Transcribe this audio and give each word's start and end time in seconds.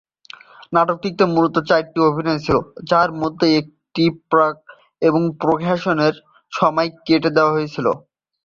নাটকটিতে 0.73 1.23
মূলত 1.33 1.55
চারটি 1.69 1.99
অভিনয় 2.09 2.41
ছিল, 2.45 2.57
যার 2.89 3.09
মধ্যে 3.21 3.47
একটি 3.61 4.03
প্রাক-প্রডাকশনের 4.31 6.15
সময় 6.53 6.89
কেটে 7.05 7.29
দেওয়া 7.37 7.55
হয়েছিল। 7.55 7.87